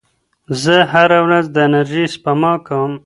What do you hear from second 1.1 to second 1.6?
ورځ د